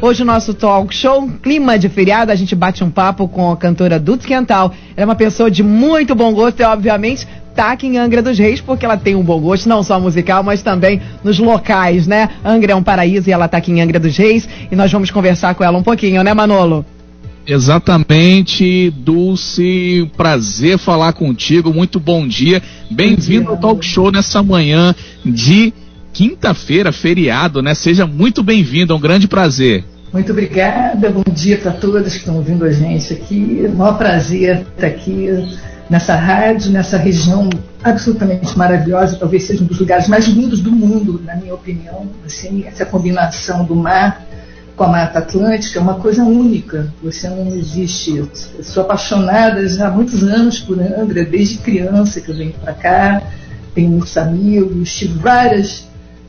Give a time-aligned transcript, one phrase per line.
[0.00, 3.56] Hoje o nosso talk show, clima de feriado, a gente bate um papo com a
[3.56, 4.72] cantora Dutz Quental.
[4.94, 8.38] Ela é uma pessoa de muito bom gosto e, obviamente, tá aqui em Angra dos
[8.38, 12.28] Reis, porque ela tem um bom gosto, não só musical, mas também nos locais, né?
[12.44, 15.10] Angra é um paraíso e ela tá aqui em Angra dos Reis e nós vamos
[15.10, 16.84] conversar com ela um pouquinho, né, Manolo?
[17.46, 22.62] Exatamente, Dulce, prazer falar contigo, muito bom dia.
[22.90, 24.94] Bem-vindo ao talk show nessa manhã
[25.24, 25.72] de
[26.16, 27.74] quinta-feira, feriado, né?
[27.74, 29.84] Seja muito bem-vindo, é um grande prazer.
[30.10, 33.66] Muito obrigada, bom dia para todos que estão ouvindo a gente aqui.
[33.68, 35.28] Um maior prazer estar aqui
[35.90, 37.50] nessa rádio, nessa região
[37.84, 42.08] absolutamente maravilhosa, talvez seja um dos lugares mais lindos do mundo, na minha opinião.
[42.24, 44.24] Assim, essa combinação do mar
[44.74, 46.90] com a Mata Atlântica é uma coisa única.
[47.02, 48.16] Você não existe.
[48.16, 48.30] Eu
[48.62, 53.22] sou apaixonada já há muitos anos por Angra, desde criança que eu venho para cá,
[53.74, 55.84] tenho muitos amigos, tive várias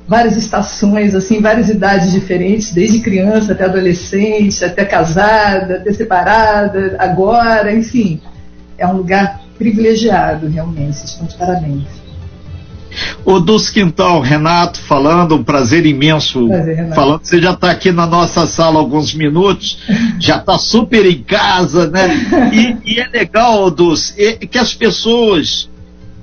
[0.07, 7.75] várias estações, assim, várias idades diferentes, desde criança até adolescente, até casada, até separada, agora,
[7.75, 8.21] enfim.
[8.77, 11.03] É um lugar privilegiado, realmente.
[11.03, 12.07] Estão de parabéns.
[13.25, 17.19] O Dos Quintal, Renato falando, um prazer imenso prazer, falando.
[17.23, 19.79] Você já está aqui na nossa sala há alguns minutos,
[20.19, 22.09] já está super em casa, né?
[22.53, 25.69] E, e é legal, Dos, que as pessoas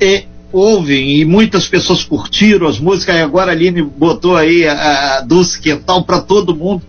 [0.01, 0.25] é,
[0.55, 5.21] ouvem e muitas pessoas curtiram as músicas, e agora a Aline botou aí a, a
[5.21, 6.83] Dulce Quental para todo mundo.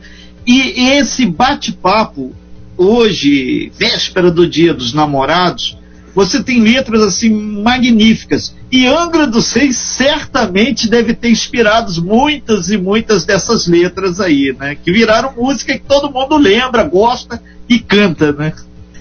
[0.46, 2.32] E, e esse bate-papo,
[2.78, 5.78] hoje, véspera do Dia dos Namorados,
[6.14, 8.56] você tem letras assim magníficas.
[8.72, 14.76] E Angra dos Reis certamente deve ter inspirado muitas e muitas dessas letras aí, né?
[14.76, 18.54] Que viraram música que todo mundo lembra, gosta e canta, né?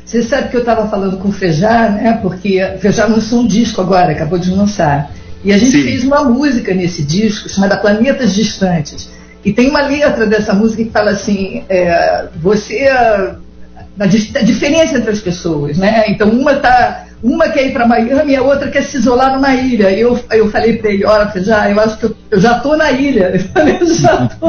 [0.04, 2.18] Você sabe que eu estava falando com o Fejar, né?
[2.20, 5.10] Porque o Fejar lançou um disco agora, acabou de lançar.
[5.42, 5.82] E a gente Sim.
[5.82, 9.08] fez uma música nesse disco chamada Planetas Distantes.
[9.44, 12.86] E tem uma letra dessa música que fala assim: é, você.
[12.88, 13.36] A,
[14.00, 16.06] a diferença entre as pessoas, né?
[16.08, 19.54] Então uma tá uma quer ir para Miami e a outra quer se isolar numa
[19.54, 19.90] ilha.
[19.90, 22.76] E eu, eu falei para ele, olha, já, eu acho que eu, eu já estou
[22.76, 23.32] na ilha.
[23.34, 24.48] Eu falei, eu já tô,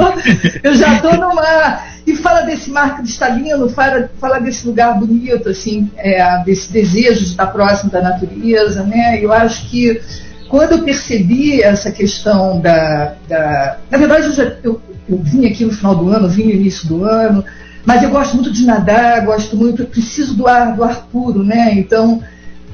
[0.62, 1.88] eu já tô no mar.
[2.06, 7.32] E fala desse mar cristalino, fala, fala desse lugar bonito, assim, é, desse desejo de
[7.32, 9.20] estar próximo da natureza, né?
[9.22, 10.02] Eu acho que
[10.50, 13.14] quando eu percebi essa questão da.
[13.28, 16.52] da na verdade, eu, já, eu, eu vim aqui no final do ano, vim no
[16.52, 17.44] início do ano,
[17.86, 21.74] mas eu gosto muito de nadar, gosto muito, preciso do ar, do ar puro, né?
[21.74, 22.22] Então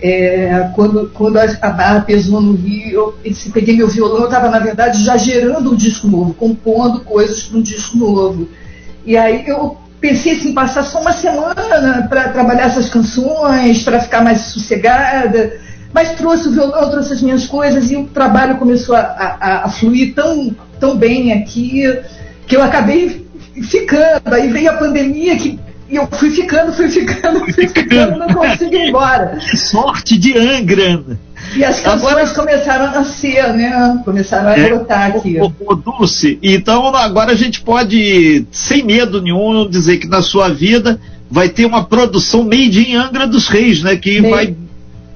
[0.01, 4.49] é, quando, quando a, a barra pesou no Rio, eu peguei meu violão, eu estava,
[4.49, 8.49] na verdade, já gerando um disco novo, compondo coisas para um disco novo.
[9.05, 14.23] E aí eu pensei assim, passar só uma semana para trabalhar essas canções, para ficar
[14.23, 15.53] mais sossegada,
[15.93, 19.69] mas trouxe o violão, trouxe as minhas coisas e o trabalho começou a, a, a
[19.69, 21.83] fluir tão, tão bem aqui
[22.47, 23.27] que eu acabei
[23.69, 24.33] ficando.
[24.33, 25.59] Aí veio a pandemia que
[25.91, 29.37] e eu fui ficando, fui ficando, fui ficando, não consigo ir embora.
[29.51, 31.03] Que sorte de Angra!
[31.53, 34.01] E as canções agora, começaram a nascer, né?
[34.05, 35.37] Começaram a é, brotar aqui.
[35.41, 40.47] Ô, ô, Dulce, então agora a gente pode, sem medo nenhum, dizer que na sua
[40.47, 40.97] vida
[41.29, 43.97] vai ter uma produção made in Angra dos Reis, né?
[43.97, 44.55] Que vai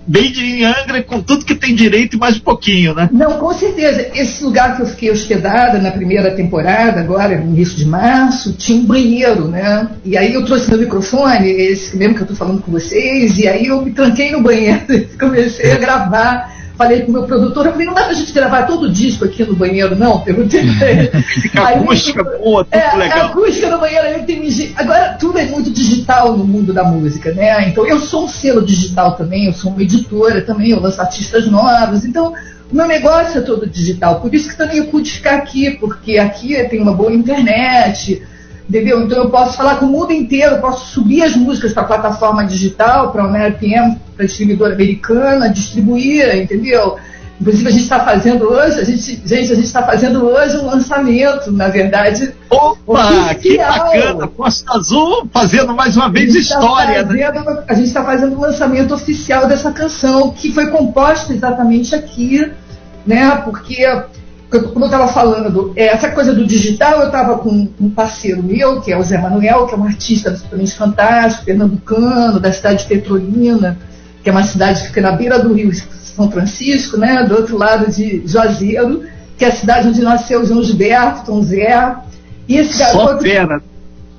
[0.08, 3.10] bem de Angra, com tudo que tem direito e mais um pouquinho, né?
[3.12, 4.10] Não, com certeza.
[4.14, 8.80] Esse lugar que eu fiquei hospedada na primeira temporada, agora, no início de março, tinha
[8.80, 9.88] um banheiro, né?
[10.04, 13.48] E aí eu trouxe meu microfone, esse mesmo que eu estou falando com vocês, e
[13.48, 17.66] aí eu me tranquei no banheiro e comecei a gravar Falei com o meu produtor,
[17.66, 20.20] eu falei, não dá pra gente gravar todo o disco aqui no banheiro, não?
[20.20, 21.12] Perguntei pra ele.
[21.56, 23.20] a acústica boa, tudo é, legal.
[23.20, 27.34] A acústica no banheiro, aí tem Agora, tudo é muito digital no mundo da música,
[27.34, 27.70] né?
[27.70, 31.48] Então, eu sou um selo digital também, eu sou uma editora também, eu lanço artistas
[31.48, 32.34] novos, então...
[32.72, 36.18] O meu negócio é todo digital, por isso que também eu pude ficar aqui, porque
[36.18, 38.24] aqui tem uma boa internet,
[38.70, 39.02] entendeu?
[39.02, 42.46] Então eu posso falar com o mundo inteiro, posso subir as músicas para a plataforma
[42.46, 46.98] digital, para uma RPM, para distribuidora americana, distribuir, entendeu?
[47.40, 50.66] Inclusive a gente está fazendo hoje, a gente, gente, a gente está fazendo hoje um
[50.68, 52.34] lançamento, na verdade.
[52.50, 53.36] Opa, oficial.
[53.36, 54.28] que bacana!
[54.28, 57.04] Costa Azul fazendo mais uma vez tá história.
[57.04, 57.64] Tá fazendo, né?
[57.68, 62.50] A gente está fazendo o lançamento oficial dessa canção, que foi composta exatamente aqui,
[63.06, 63.36] né?
[63.44, 63.86] Porque
[64.50, 68.80] como eu estava falando, é, essa coisa do digital, eu estava com um parceiro meu,
[68.82, 72.90] que é o Zé Manuel, que é um artista absolutamente fantástico, pernambucano, da cidade de
[72.90, 73.78] Petrolina,
[74.24, 77.58] que é uma cidade que fica na beira do Rio São Francisco, né, do outro
[77.58, 79.04] lado de Juazeiro,
[79.38, 81.96] que é a cidade onde nasceu o João Gilberto, Tom Zé.
[82.48, 83.24] E esse garoto.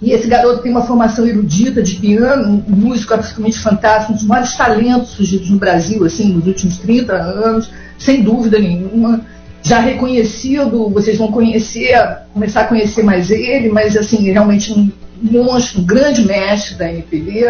[0.03, 4.25] E esse garoto tem uma formação erudita de piano, um músico absolutamente fantástico, um dos
[4.27, 9.23] maiores talentos surgidos no Brasil, assim, nos últimos 30 anos, sem dúvida nenhuma
[9.67, 11.99] já reconhecido, vocês vão conhecer,
[12.33, 14.89] começar a conhecer mais ele, mas assim, realmente um
[15.21, 17.45] monstro, um grande mestre da MPB.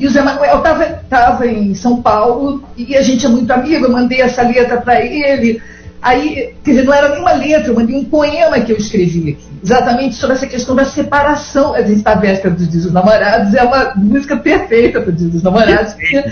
[0.00, 0.62] E o Zé Manuel
[1.02, 5.04] estava em São Paulo e a gente é muito amigo, eu mandei essa letra para
[5.04, 5.60] ele.
[6.02, 10.16] Aí, quer dizer, não era nenhuma letra, mandei um poema que eu escrevi aqui, exatamente
[10.16, 11.74] sobre essa questão da separação.
[11.74, 15.44] A gente está véspera dos Dias dos Namorados, é uma música perfeita para o dos
[15.44, 16.24] Namorados, porque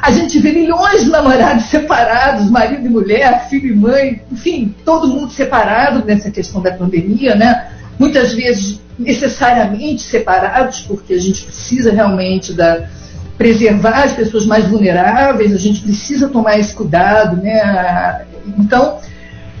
[0.00, 5.08] a gente vê milhões de namorados separados, marido e mulher, filho e mãe, enfim, todo
[5.08, 7.66] mundo separado nessa questão da pandemia, né?
[7.98, 12.86] Muitas vezes necessariamente separados, porque a gente precisa realmente da,
[13.36, 18.24] preservar as pessoas mais vulneráveis, a gente precisa tomar esse cuidado, né?
[18.58, 18.98] Então,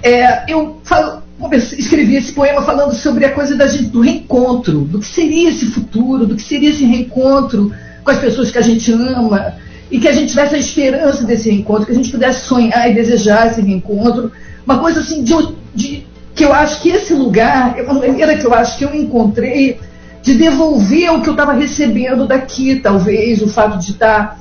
[0.02, 1.22] é, eu falo,
[1.52, 5.66] escrevi esse poema falando sobre a coisa da gente, do reencontro, do que seria esse
[5.66, 7.72] futuro, do que seria esse reencontro
[8.02, 9.54] com as pessoas que a gente ama,
[9.90, 12.94] e que a gente tivesse a esperança desse reencontro, que a gente pudesse sonhar e
[12.94, 14.32] desejar esse reencontro.
[14.64, 15.34] Uma coisa assim de,
[15.74, 18.94] de que eu acho que esse lugar, é uma maneira que eu acho que eu
[18.94, 19.78] encontrei
[20.22, 24.40] de devolver o que eu estava recebendo daqui, talvez, o fato de estar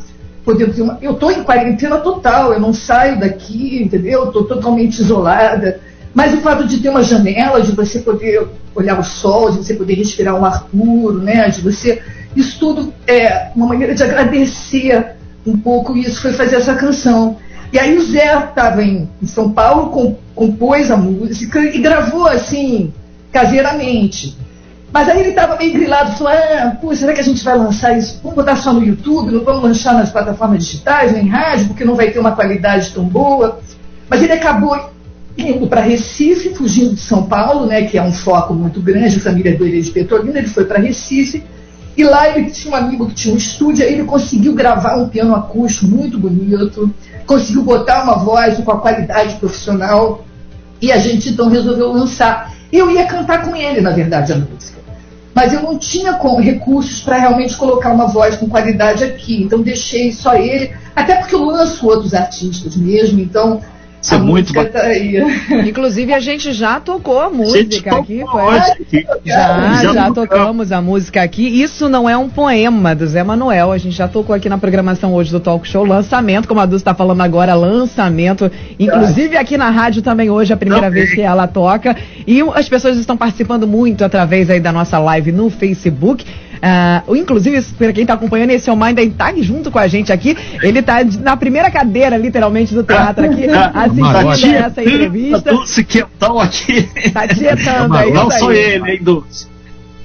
[0.53, 0.97] ter uma.
[1.01, 4.25] Eu estou em quarentena total, eu não saio daqui, entendeu?
[4.25, 5.79] Estou totalmente isolada.
[6.13, 9.73] Mas o fato de ter uma janela, de você poder olhar o sol, de você
[9.73, 11.49] poder respirar um ar puro, né?
[11.49, 12.01] De você.
[12.35, 15.15] Isso tudo é uma maneira de agradecer
[15.45, 17.37] um pouco isso, foi fazer essa canção.
[17.71, 22.93] E aí o Zé estava em, São Paulo, compôs a música e gravou assim,
[23.31, 24.37] caseiramente.
[24.95, 27.97] Mas aí ele estava meio grilado, falou, ah, pô, será que a gente vai lançar
[27.97, 28.17] isso?
[28.23, 31.95] Vamos botar só no YouTube, não vamos lançar nas plataformas digitais, nem rádio, porque não
[31.95, 33.59] vai ter uma qualidade tão boa.
[34.09, 34.89] Mas ele acabou
[35.37, 39.19] indo para Recife, fugindo de São Paulo, né, que é um foco muito grande, a
[39.19, 41.43] família dele é de Petrolina, ele foi para Recife,
[41.97, 45.09] e lá ele tinha um amigo que tinha um estúdio, aí ele conseguiu gravar um
[45.09, 46.89] piano acústico muito bonito,
[47.27, 50.23] conseguiu botar uma voz com a qualidade profissional,
[50.81, 52.53] e a gente então resolveu lançar.
[52.71, 54.74] Eu ia cantar com ele, na verdade, a música.
[55.35, 59.43] Mas eu não tinha como, recursos para realmente colocar uma voz com qualidade aqui.
[59.43, 63.61] Então deixei só ele, até porque eu lanço outros artistas mesmo, então
[64.05, 64.83] isso é muito bacana.
[64.85, 68.21] Tá Inclusive, a gente já tocou a música a aqui.
[68.31, 69.03] Foi...
[69.25, 71.63] Já, já, já tocamos a música aqui.
[71.63, 73.71] Isso não é um poema do Zé Manuel.
[73.71, 75.83] A gente já tocou aqui na programação hoje do Talk Show.
[75.83, 78.51] Lançamento, como a Dulce está falando agora, lançamento.
[78.79, 81.97] Inclusive aqui na rádio também hoje, a primeira vez que ela toca.
[82.27, 86.23] E as pessoas estão participando muito através aí da nossa live no Facebook.
[86.65, 90.35] Uh, inclusive, para quem está acompanhando, esse Omar ainda está junto com a gente aqui.
[90.63, 95.51] Ele está na primeira cadeira, literalmente, do teatro aqui, assistindo essa entrevista.
[95.51, 96.89] Dulce Quentão aqui.
[96.95, 99.47] Está tietando, é Não sou ele, hein, Dulce.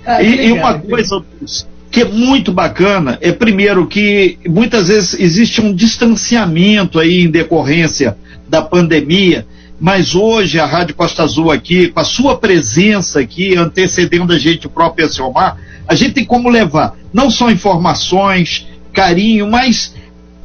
[0.04, 5.18] Ah, e, e, uma coisa, Dulce, que é muito bacana é, primeiro, que muitas vezes
[5.18, 9.46] existe um distanciamento aí em decorrência da pandemia
[9.80, 14.66] mas hoje a Rádio Costa Azul aqui, com a sua presença aqui, antecedendo a gente,
[14.66, 15.56] o próprio Elciomar,
[15.88, 19.94] a gente tem como levar não só informações, carinho, mas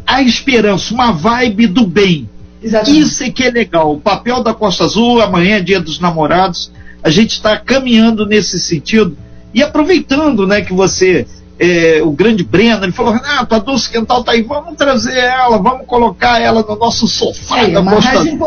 [0.08, 2.30] a esperança, uma vibe do bem.
[2.64, 3.00] Exatamente.
[3.00, 3.94] Isso é que é legal.
[3.94, 6.72] O papel da Costa Azul, amanhã é dia dos namorados,
[7.04, 9.18] a gente está caminhando nesse sentido
[9.54, 11.28] e aproveitando né, que você
[11.58, 15.58] é, o grande Breno, ele falou, Renato, a Dulce Quental tá aí, vamos trazer ela,
[15.58, 18.38] vamos colocar ela no nosso sofá é, é uma rádio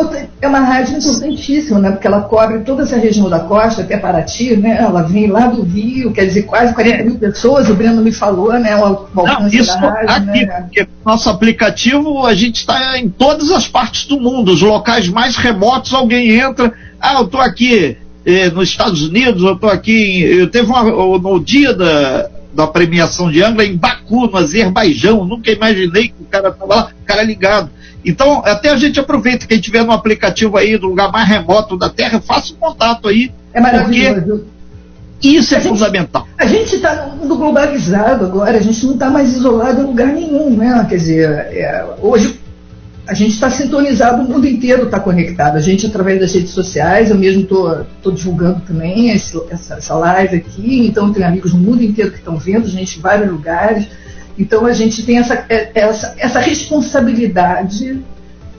[0.42, 1.90] É uma rádio importantíssima, né?
[1.92, 4.76] Porque ela cobre toda essa região da costa, até Paraty, né?
[4.78, 8.52] Ela vem lá do Rio, quer dizer, quase 40 mil pessoas, o Breno me falou,
[8.52, 8.76] né?
[8.76, 10.60] O, o Não, isso rádio, aqui, né?
[10.62, 15.34] porque nosso aplicativo, a gente está em todas as partes do mundo, os locais mais
[15.36, 17.96] remotos, alguém entra, ah, eu estou aqui
[18.26, 23.30] eh, nos Estados Unidos, eu estou aqui, eu teve uma, no dia da da premiação
[23.30, 25.24] de Angra em Baku, no Azerbaijão.
[25.24, 27.70] Nunca imaginei que o cara estava lá, o cara ligado.
[28.04, 31.88] Então, até a gente aproveita, quem tiver no aplicativo aí do lugar mais remoto da
[31.88, 33.32] Terra, faça um contato aí.
[33.52, 34.44] É maravilhoso.
[35.22, 36.26] Isso é a fundamental.
[36.40, 39.84] Gente, a gente está no mundo globalizado agora, a gente não está mais isolado em
[39.84, 40.86] lugar nenhum, né?
[40.88, 42.38] Quer dizer, é, hoje
[43.08, 45.56] a gente está sintonizado, o mundo inteiro está conectado.
[45.56, 50.36] A gente, através das redes sociais, eu mesmo estou divulgando também esse, essa, essa, live
[50.36, 53.88] aqui, então tem amigos no mundo inteiro que estão vendo, gente em vários lugares.
[54.38, 57.98] Então a gente tem essa, é, essa, essa responsabilidade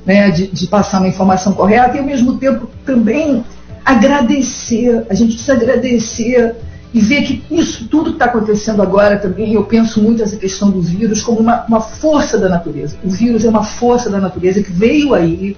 [0.03, 3.45] né, de, de passar uma informação correta e, ao mesmo tempo, também
[3.85, 5.05] agradecer.
[5.11, 6.55] A gente precisa agradecer
[6.93, 10.71] e ver que isso tudo que está acontecendo agora também, eu penso muito essa questão
[10.71, 12.97] do vírus como uma, uma força da natureza.
[13.03, 15.55] O vírus é uma força da natureza que veio aí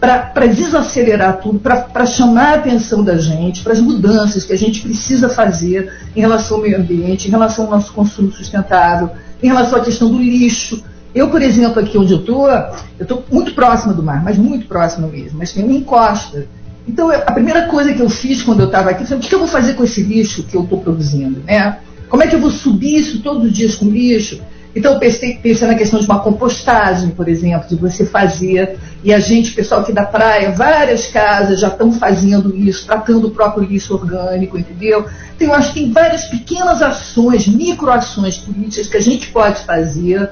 [0.00, 4.80] para desacelerar tudo, para chamar a atenção da gente, para as mudanças que a gente
[4.80, 9.10] precisa fazer em relação ao meio ambiente, em relação ao nosso consumo sustentável,
[9.40, 10.82] em relação à questão do lixo.
[11.14, 14.66] Eu, por exemplo, aqui onde eu estou, eu estou muito próxima do mar, mas muito
[14.66, 16.48] próxima mesmo, mas tem uma encosta.
[16.86, 19.38] Então, a primeira coisa que eu fiz quando eu estava aqui foi: o que eu
[19.38, 21.40] vou fazer com esse lixo que eu estou produzindo?
[21.46, 21.78] Né?
[22.08, 24.40] Como é que eu vou subir isso todos os dias com lixo?
[24.74, 28.78] Então, eu pensei, pensei na questão de uma compostagem, por exemplo, de você fazer.
[29.04, 33.30] E a gente, pessoal aqui da praia, várias casas já estão fazendo isso, tratando o
[33.30, 35.06] próprio lixo orgânico, entendeu?
[35.36, 40.30] Tem, eu acho que tem várias pequenas ações, microações políticas que a gente pode fazer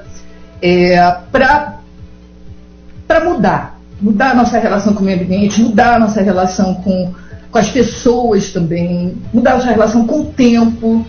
[0.61, 0.99] é,
[1.31, 1.79] para
[3.23, 3.80] mudar.
[4.01, 7.13] Mudar a nossa relação com o meio ambiente, mudar a nossa relação com,
[7.51, 11.05] com as pessoas também, mudar a nossa relação com o tempo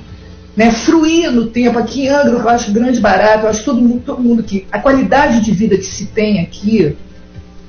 [0.56, 1.78] né, fruir no tempo.
[1.78, 4.66] Aqui em Angra, eu acho grande barato, eu acho todo mundo, todo mundo que.
[4.70, 6.96] A qualidade de vida que se tem aqui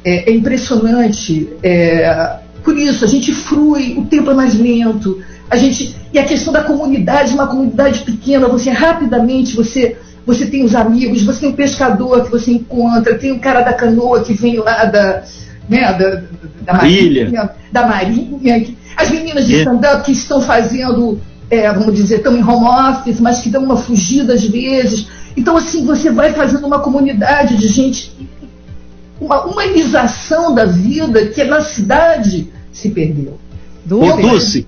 [0.04, 1.50] é, é impressionante.
[1.62, 5.22] É, por isso, a gente frui, o tempo é mais lento.
[5.50, 10.64] A gente, e a questão da comunidade, uma comunidade pequena, você rapidamente, você, você tem
[10.64, 14.34] os amigos, você tem o pescador que você encontra, tem o cara da canoa que
[14.34, 15.24] vem lá da,
[15.68, 16.22] né, da,
[16.62, 21.20] da Marinha, da Marinha, as meninas de stand-up que estão fazendo
[21.54, 25.08] é, vamos dizer, estão em home office, mas que dão uma fugida às vezes.
[25.38, 28.12] Então, assim, você vai fazendo uma comunidade de gente,
[29.22, 33.40] uma humanização da vida que na cidade se perdeu.
[33.86, 34.68] Dulce, Dulce,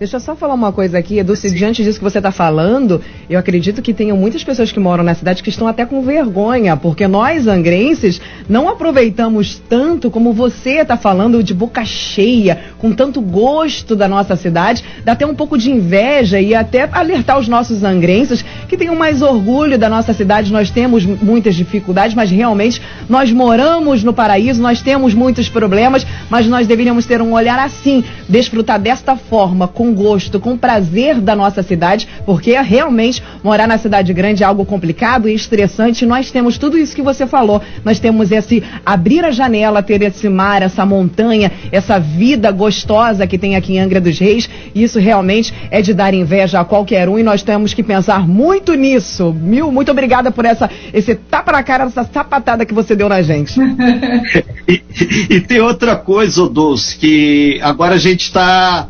[0.00, 3.38] Deixa eu só falar uma coisa aqui, Dulce, diante disso que você está falando, eu
[3.38, 7.06] acredito que tenham muitas pessoas que moram na cidade que estão até com vergonha, porque
[7.06, 13.94] nós, angrenses, não aproveitamos tanto como você está falando de boca cheia, com tanto gosto
[13.94, 18.42] da nossa cidade, dá até um pouco de inveja e até alertar os nossos angrenses
[18.70, 20.50] que tenham mais orgulho da nossa cidade.
[20.50, 26.46] Nós temos muitas dificuldades, mas realmente nós moramos no paraíso, nós temos muitos problemas, mas
[26.46, 31.34] nós deveríamos ter um olhar assim, desfrutar desta forma, com com gosto, com prazer da
[31.34, 36.06] nossa cidade, porque realmente morar na cidade grande é algo complicado e estressante.
[36.06, 37.60] Nós temos tudo isso que você falou.
[37.84, 43.38] Nós temos esse abrir a janela, ter esse mar, essa montanha, essa vida gostosa que
[43.38, 44.48] tem aqui em Angra dos Reis.
[44.74, 48.74] Isso realmente é de dar inveja a qualquer um e nós temos que pensar muito
[48.74, 49.32] nisso.
[49.32, 53.22] Mil, muito obrigada por essa, esse tapa na cara, essa sapatada que você deu na
[53.22, 53.58] gente.
[54.68, 54.82] e,
[55.30, 58.88] e, tem outra coisa, Doce, que agora a gente está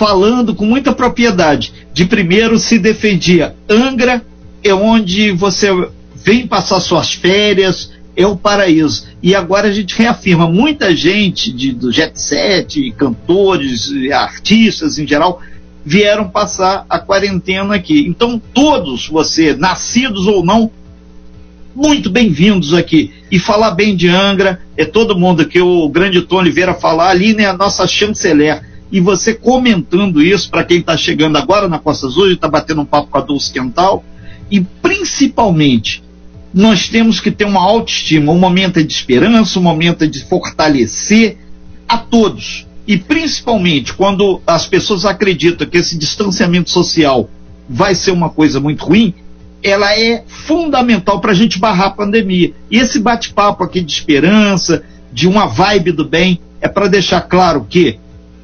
[0.00, 1.74] falando com muita propriedade.
[1.92, 4.24] De primeiro se defendia Angra
[4.64, 5.68] é onde você
[6.14, 9.08] vem passar suas férias, é o paraíso.
[9.22, 15.42] E agora a gente reafirma, muita gente de, do jet set, cantores, artistas em geral,
[15.84, 18.06] vieram passar a quarentena aqui.
[18.08, 20.70] Então todos você, nascidos ou não,
[21.76, 23.12] muito bem-vindos aqui.
[23.30, 27.34] E falar bem de Angra, é todo mundo que o grande Tom Oliveira falar, ali
[27.34, 32.06] né, a nossa chanceler e você comentando isso para quem está chegando agora na Costa
[32.06, 34.04] Azul, está batendo um papo com a Dulce Quental,
[34.50, 36.02] e principalmente
[36.52, 41.38] nós temos que ter uma autoestima, um momento de esperança, um momento de fortalecer
[41.88, 42.66] a todos.
[42.86, 47.30] E principalmente quando as pessoas acreditam que esse distanciamento social
[47.68, 49.14] vai ser uma coisa muito ruim,
[49.62, 52.52] ela é fundamental para a gente barrar a pandemia.
[52.68, 54.82] E esse bate-papo aqui de esperança,
[55.12, 57.98] de uma vibe do bem, é para deixar claro que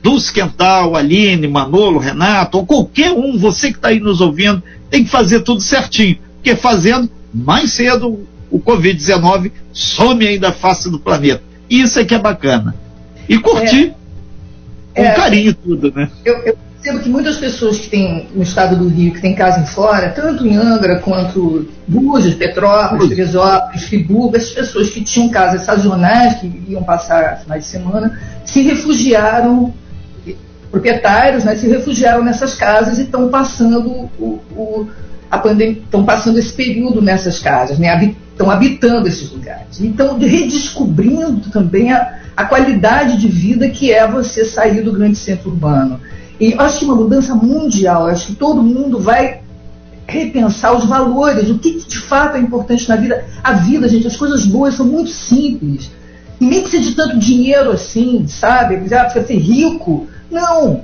[0.07, 5.03] Dulce Quental, Aline, Manolo, Renato, ou qualquer um, você que está aí nos ouvindo, tem
[5.03, 6.19] que fazer tudo certinho.
[6.37, 11.43] Porque fazendo, mais cedo, o Covid-19 some aí da face do planeta.
[11.69, 12.73] Isso é que é bacana.
[13.29, 13.95] E curtir
[14.95, 16.09] é, com é, carinho tudo, né?
[16.25, 19.59] Eu, eu percebo que muitas pessoas que têm no estado do Rio, que têm casa
[19.59, 25.63] em fora, tanto em Angra quanto Búzios, Petrópolis, Teresópolis, Friburgo, essas pessoas que tinham casas
[25.63, 29.75] sazonais, que iam passar finais de semana, se refugiaram
[30.71, 34.87] proprietários né, se refugiaram nessas casas e estão passando o, o
[35.31, 39.81] a pandemia, estão passando esse período nessas casas, né, estão habitando esses lugares.
[39.81, 45.51] Então, redescobrindo também a, a qualidade de vida que é você sair do grande centro
[45.51, 46.01] urbano.
[46.39, 49.41] E acho que uma mudança mundial, acho que todo mundo vai
[50.07, 53.25] repensar os valores, o que, que, de fato é importante na vida.
[53.43, 55.91] A vida, gente, as coisas boas são muito simples.
[56.41, 58.77] E nem precisa de tanto dinheiro assim, sabe?
[58.77, 60.83] Precisa ser rico não.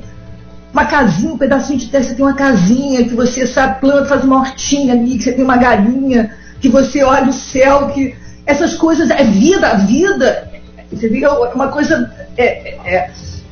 [0.73, 4.25] Uma casinha, um pedacinho de terra, você tem uma casinha que você sabe, planta, faz
[4.25, 8.15] uma hortinha ali, que você tem uma galinha, que você olha o céu, que
[8.47, 10.51] essas coisas é vida, a vida,
[10.91, 11.45] entendeu?
[11.45, 12.11] É uma coisa.
[12.37, 13.11] É, é, é,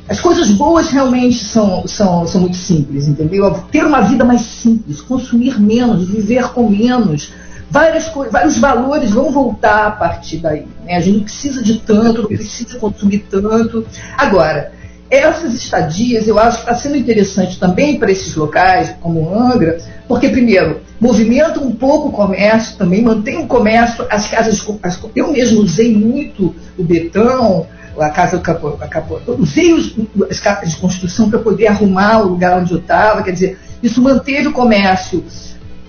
[0.09, 3.49] as coisas boas realmente são, são, são muito simples, entendeu?
[3.71, 7.31] Ter uma vida mais simples, consumir menos, viver com menos,
[7.69, 10.67] várias vários valores vão voltar a partir daí.
[10.83, 10.97] Né?
[10.97, 13.87] A gente não precisa de tanto, não precisa consumir tanto.
[14.17, 14.73] Agora,
[15.11, 19.77] essas estadias eu acho que está sendo interessante também para esses locais, como Angra,
[20.07, 24.65] porque, primeiro, movimenta um pouco o comércio também, mantém o comércio, as casas.
[24.81, 27.67] As, eu mesmo usei muito o betão,
[27.99, 29.19] a casa do capô, a capô.
[29.37, 29.93] Usei os,
[30.29, 34.01] as casas de construção para poder arrumar o lugar onde eu estava, quer dizer, isso
[34.01, 35.23] manteve o comércio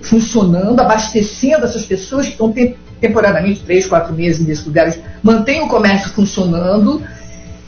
[0.00, 2.52] funcionando, abastecendo essas pessoas que estão
[3.00, 7.02] temporariamente, três, quatro meses nesses lugares, mantém o comércio funcionando.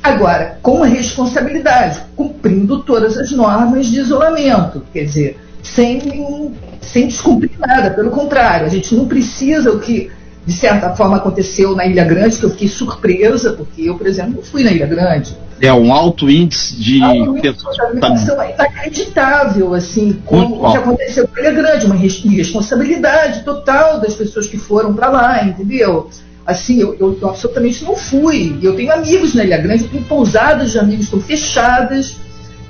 [0.04, 7.90] Agora, com responsabilidade, cumprindo todas as normas de isolamento, quer dizer, sem, sem descumprir nada,
[7.90, 10.10] pelo contrário, a gente não precisa o que
[10.44, 14.34] de certa forma aconteceu na Ilha Grande, que eu fiquei surpresa, porque eu, por exemplo,
[14.36, 15.34] não fui na Ilha Grande.
[15.58, 21.86] É um alto índice de é inacreditável, assim, como que aconteceu com a Ilha Grande,
[21.86, 26.10] uma irresponsabilidade total das pessoas que foram para lá, entendeu?
[26.46, 28.58] Assim, eu, eu, absolutamente não fui.
[28.62, 32.16] Eu tenho amigos na Ilha Grande, eu tenho pousadas de amigos que estão fechadas,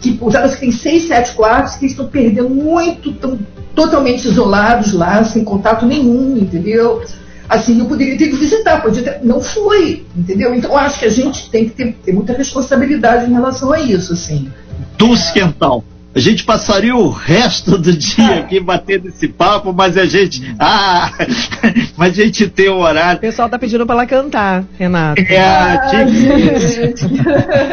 [0.01, 3.39] que pousadas que têm seis, sete quartos, que estão perdendo muito, estão
[3.75, 7.03] totalmente isolados lá, sem contato nenhum, entendeu?
[7.49, 10.55] Assim, eu poderia ter que visitar, podia ter, não foi, entendeu?
[10.55, 14.13] Então acho que a gente tem que ter, ter muita responsabilidade em relação a isso,
[14.13, 14.51] assim.
[14.97, 15.85] Dulce Quental.
[16.15, 20.55] A gente passaria o resto do dia aqui batendo esse papo, mas a gente.
[20.61, 21.11] Ah!
[21.97, 23.19] Mas a gente tem o horário.
[23.19, 25.23] O pessoal tá pedindo pra ela cantar, Renato.
[25.23, 25.79] É, ah,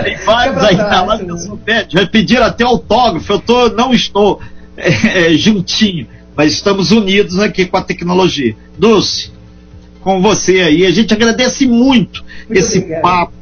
[0.03, 1.37] Tem vários aí na lá que eu
[1.89, 4.39] Já pediram até autógrafo, eu tô, não estou
[4.77, 8.55] é, juntinho, mas estamos unidos aqui com a tecnologia.
[8.77, 9.31] Dulce,
[10.01, 10.85] com você aí.
[10.85, 13.01] A gente agradece muito, muito esse obrigado.
[13.01, 13.33] papo,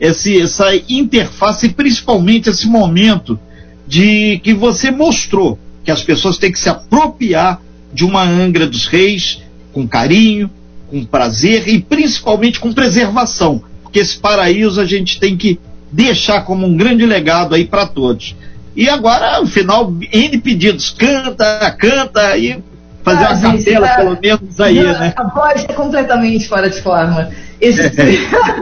[0.00, 3.38] esse, essa interface e principalmente esse momento
[3.86, 7.60] de que você mostrou que as pessoas têm que se apropriar
[7.92, 10.50] de uma Angra dos Reis com carinho,
[10.88, 15.58] com prazer e principalmente com preservação, porque esse paraíso a gente tem que
[15.90, 18.34] deixar como um grande legado aí para todos.
[18.74, 22.62] E agora, no final, N pedidos, canta, canta e
[23.02, 23.96] fazer ah, uma gente, capela, tá...
[23.96, 25.14] pelo menos aí, não, né?
[25.16, 27.30] A voz é completamente fora de forma.
[27.60, 27.82] Esse...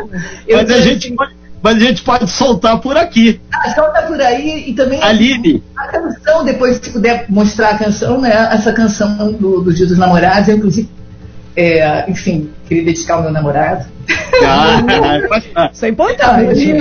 [0.51, 3.41] mas, a gente pode, mas a gente pode soltar por aqui.
[3.53, 5.63] Ah, solta por aí e também Aline.
[5.77, 8.49] a canção, depois se puder mostrar a canção, né?
[8.53, 10.89] Essa canção do, do Dia dos Namorados, eu inclusive,
[11.57, 13.87] é, enfim, queria dedicar ao meu namorado.
[14.43, 16.73] Ah, Isso é importante.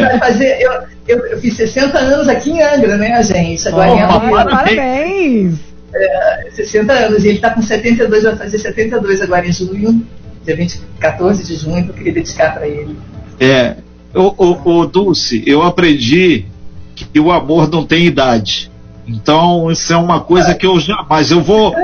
[0.00, 0.72] vai fazer, eu,
[1.06, 3.66] eu, eu, fiz 60 anos aqui em Angra, né, gente?
[3.68, 4.32] Agora oh, em abril.
[4.32, 5.68] Parabéns!
[5.94, 10.06] é, 60 anos, e ele está com 72, vai fazer 72 agora em junho,
[10.44, 12.96] dia 20, 14 de junho, que eu queria dedicar para ele.
[13.40, 13.76] É,
[14.14, 16.46] o, o, o, Dulce, eu aprendi
[16.94, 18.70] que o amor não tem idade.
[19.06, 21.30] Então, isso é uma coisa que eu jamais.
[21.30, 21.74] Eu vou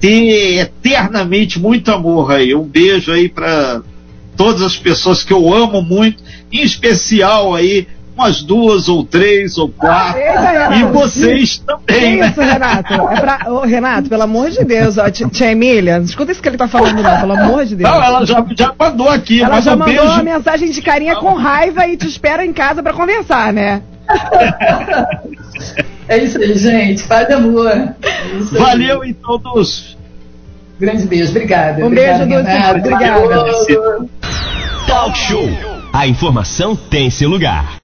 [0.00, 2.54] ter eternamente muito amor aí.
[2.54, 3.82] Um beijo aí para
[4.36, 9.68] todas as pessoas que eu amo muito, em especial aí umas duas ou três ou
[9.68, 10.20] quatro.
[10.20, 12.20] Eita, e vocês também.
[12.20, 12.94] Que isso, Renato?
[12.94, 13.40] É pra...
[13.48, 17.02] Ô, Renato, pelo amor de Deus, ó, tia Emília, escuta isso que ele tá falando,
[17.02, 17.90] não, pelo amor de Deus.
[17.90, 19.42] Não, ela já, já mandou aqui.
[19.42, 20.12] Ela já um mandou beijo.
[20.12, 23.82] uma mensagem de carinha com raiva e te espera em casa para conversar, né?
[26.08, 27.02] é isso aí, gente.
[27.04, 27.70] Faz amor.
[27.70, 27.94] É
[28.58, 29.96] Valeu, então, todos.
[30.78, 31.82] Grande beijo, obrigada.
[31.82, 33.76] Um obrigada, beijo, Dulce.
[33.76, 34.08] Obrigada.
[34.86, 35.48] Talk Show.
[35.92, 37.76] A informação tem seu lugar.